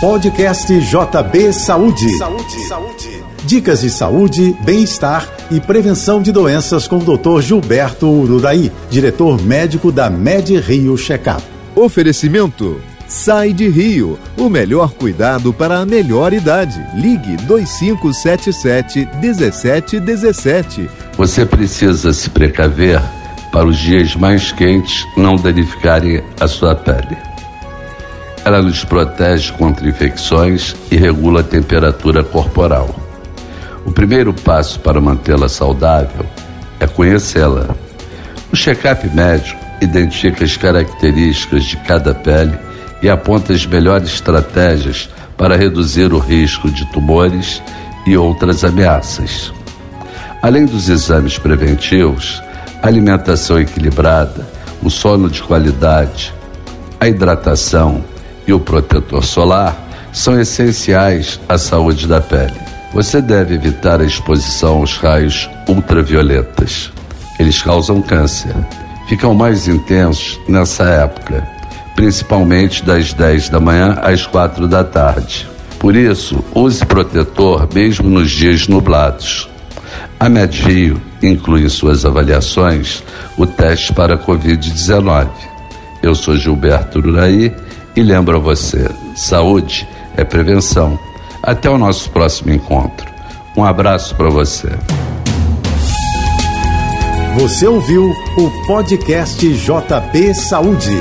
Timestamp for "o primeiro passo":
33.84-34.80